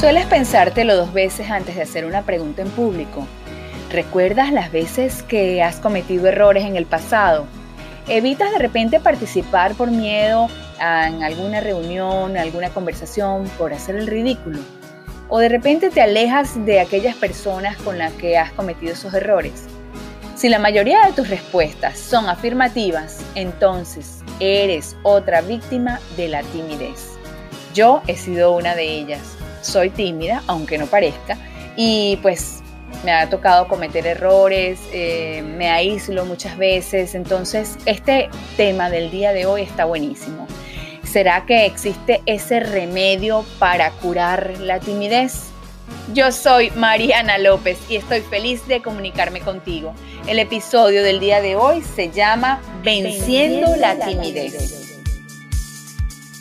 [0.00, 3.26] Sueles pensártelo dos veces antes de hacer una pregunta en público.
[3.90, 7.44] ¿Recuerdas las veces que has cometido errores en el pasado?
[8.08, 10.48] ¿Evitas de repente participar por miedo
[10.80, 14.60] en alguna reunión, alguna conversación, por hacer el ridículo?
[15.28, 19.66] ¿O de repente te alejas de aquellas personas con las que has cometido esos errores?
[20.34, 27.18] Si la mayoría de tus respuestas son afirmativas, entonces eres otra víctima de la timidez.
[27.74, 29.36] Yo he sido una de ellas.
[29.62, 31.38] Soy tímida, aunque no parezca,
[31.76, 32.62] y pues
[33.04, 39.32] me ha tocado cometer errores, eh, me aíslo muchas veces, entonces este tema del día
[39.32, 40.46] de hoy está buenísimo.
[41.04, 45.46] ¿Será que existe ese remedio para curar la timidez?
[46.14, 49.92] Yo soy Mariana López y estoy feliz de comunicarme contigo.
[50.26, 54.79] El episodio del día de hoy se llama Venciendo, la, timidez.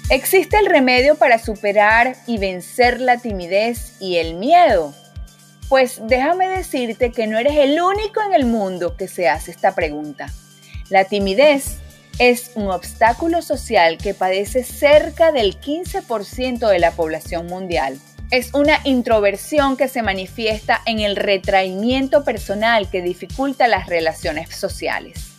[0.09, 4.93] ¿Existe el remedio para superar y vencer la timidez y el miedo?
[5.67, 9.75] Pues déjame decirte que no eres el único en el mundo que se hace esta
[9.75, 10.33] pregunta.
[10.89, 11.77] La timidez
[12.17, 17.99] es un obstáculo social que padece cerca del 15% de la población mundial
[18.31, 25.31] es una introversión que se manifiesta en el retraimiento personal que dificulta las relaciones sociales.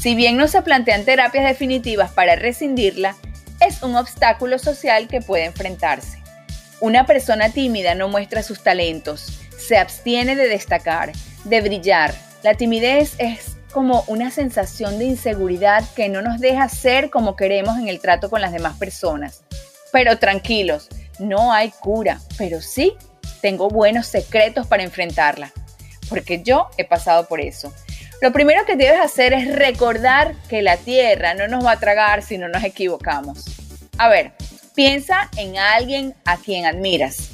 [0.00, 3.16] Si bien no se plantean terapias definitivas para rescindirla,
[3.60, 6.22] es un obstáculo social que puede enfrentarse.
[6.80, 11.12] Una persona tímida no muestra sus talentos, se abstiene de destacar,
[11.44, 12.14] de brillar.
[12.42, 17.78] La timidez es como una sensación de inseguridad que no nos deja ser como queremos
[17.78, 19.42] en el trato con las demás personas.
[19.92, 22.94] Pero tranquilos, no hay cura, pero sí
[23.40, 25.52] tengo buenos secretos para enfrentarla,
[26.08, 27.72] porque yo he pasado por eso.
[28.20, 32.22] Lo primero que debes hacer es recordar que la tierra no nos va a tragar
[32.22, 33.44] si no nos equivocamos.
[33.96, 34.32] A ver,
[34.74, 37.30] piensa en alguien a quien admiras.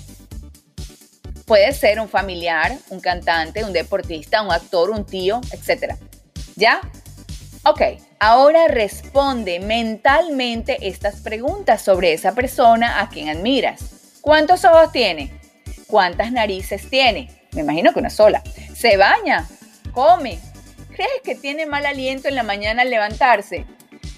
[1.46, 5.94] Puede ser un familiar, un cantante, un deportista, un actor, un tío, etc.
[6.54, 6.82] ¿Ya?
[7.64, 7.80] Ok,
[8.20, 14.20] ahora responde mentalmente estas preguntas sobre esa persona a quien admiras.
[14.20, 15.32] ¿Cuántos ojos tiene?
[15.86, 17.30] ¿Cuántas narices tiene?
[17.52, 18.42] Me imagino que una sola.
[18.74, 19.48] ¿Se baña?
[19.92, 20.38] ¿Come?
[20.94, 23.66] ¿Crees que tiene mal aliento en la mañana al levantarse?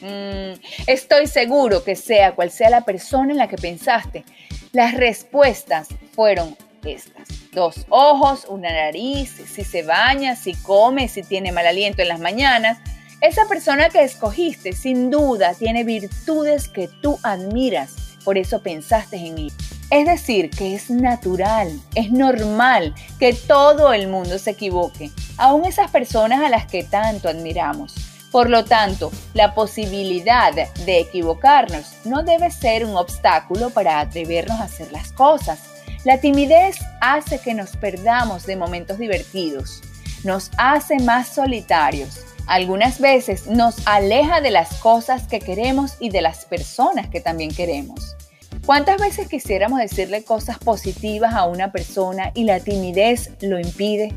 [0.02, 4.24] Mm, estoy seguro que sea cual sea la persona en la que pensaste,
[4.72, 6.54] las respuestas fueron
[6.84, 7.28] estas.
[7.52, 12.20] Dos ojos, una nariz, si se baña, si come, si tiene mal aliento en las
[12.20, 12.76] mañanas,
[13.22, 19.38] esa persona que escogiste sin duda tiene virtudes que tú admiras, por eso pensaste en
[19.38, 19.52] él.
[19.90, 25.90] Es decir, que es natural, es normal que todo el mundo se equivoque, aun esas
[25.90, 27.94] personas a las que tanto admiramos.
[28.32, 34.64] Por lo tanto, la posibilidad de equivocarnos no debe ser un obstáculo para atrevernos a
[34.64, 35.60] hacer las cosas.
[36.04, 39.82] La timidez hace que nos perdamos de momentos divertidos,
[40.24, 46.22] nos hace más solitarios algunas veces nos aleja de las cosas que queremos y de
[46.22, 48.16] las personas que también queremos.
[48.64, 54.14] ¿Cuántas veces quisiéramos decirle cosas positivas a una persona y la timidez lo impide?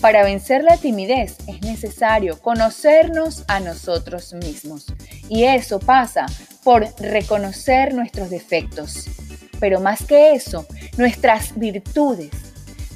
[0.00, 4.86] Para vencer la timidez es necesario conocernos a nosotros mismos.
[5.28, 6.26] Y eso pasa
[6.62, 9.06] por reconocer nuestros defectos,
[9.58, 12.30] pero más que eso, nuestras virtudes.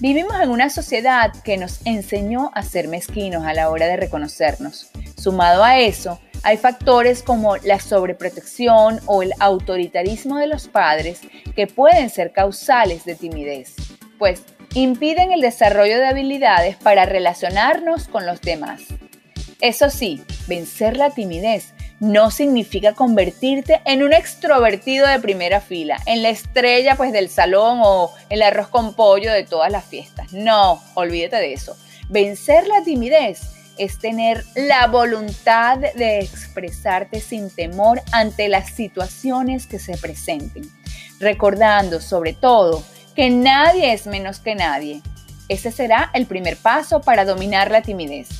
[0.00, 4.90] Vivimos en una sociedad que nos enseñó a ser mezquinos a la hora de reconocernos.
[5.16, 11.20] Sumado a eso, hay factores como la sobreprotección o el autoritarismo de los padres
[11.54, 13.74] que pueden ser causales de timidez,
[14.18, 14.42] pues
[14.74, 18.82] impiden el desarrollo de habilidades para relacionarnos con los demás.
[19.60, 26.22] Eso sí, vencer la timidez no significa convertirte en un extrovertido de primera fila, en
[26.22, 30.32] la estrella pues del salón o el arroz con pollo de todas las fiestas.
[30.32, 31.76] No, olvídate de eso.
[32.08, 33.42] Vencer la timidez
[33.76, 40.70] es tener la voluntad de expresarte sin temor ante las situaciones que se presenten,
[41.18, 42.82] recordando sobre todo
[43.20, 45.02] que nadie es menos que nadie.
[45.50, 48.30] Ese será el primer paso para dominar la timidez.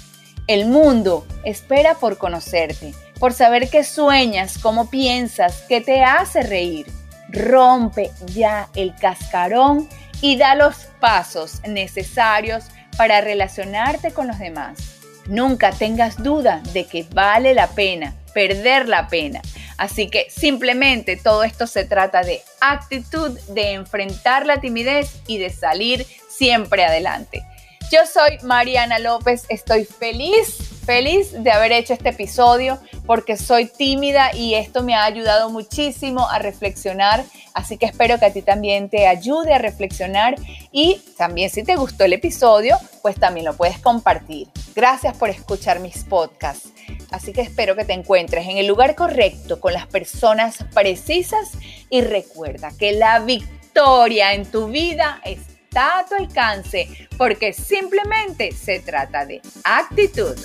[0.46, 6.86] El mundo espera por conocerte por saber qué sueñas, cómo piensas, qué te hace reír.
[7.28, 9.86] Rompe ya el cascarón
[10.22, 12.64] y da los pasos necesarios
[12.96, 14.78] para relacionarte con los demás.
[15.26, 19.42] Nunca tengas duda de que vale la pena perder la pena.
[19.80, 25.48] Así que simplemente todo esto se trata de actitud, de enfrentar la timidez y de
[25.48, 27.42] salir siempre adelante.
[27.90, 34.34] Yo soy Mariana López, estoy feliz Feliz de haber hecho este episodio porque soy tímida
[34.34, 37.24] y esto me ha ayudado muchísimo a reflexionar.
[37.52, 40.36] Así que espero que a ti también te ayude a reflexionar
[40.72, 44.48] y también si te gustó el episodio, pues también lo puedes compartir.
[44.74, 46.70] Gracias por escuchar mis podcasts.
[47.10, 51.52] Así que espero que te encuentres en el lugar correcto con las personas precisas
[51.88, 58.80] y recuerda que la victoria en tu vida está a tu alcance porque simplemente se
[58.80, 60.36] trata de actitud.